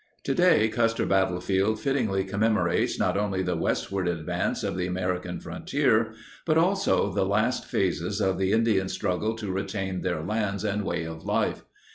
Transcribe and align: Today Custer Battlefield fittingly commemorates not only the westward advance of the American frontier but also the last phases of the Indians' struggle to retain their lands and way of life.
Today 0.23 0.67
Custer 0.67 1.05
Battlefield 1.05 1.79
fittingly 1.79 2.23
commemorates 2.23 2.97
not 2.97 3.17
only 3.17 3.43
the 3.43 3.55
westward 3.55 4.07
advance 4.07 4.63
of 4.63 4.75
the 4.75 4.87
American 4.87 5.39
frontier 5.39 6.15
but 6.43 6.57
also 6.57 7.13
the 7.13 7.23
last 7.23 7.65
phases 7.65 8.19
of 8.19 8.39
the 8.39 8.51
Indians' 8.51 8.93
struggle 8.93 9.35
to 9.35 9.51
retain 9.51 10.01
their 10.01 10.23
lands 10.23 10.63
and 10.63 10.83
way 10.83 11.03
of 11.05 11.23
life. 11.23 11.63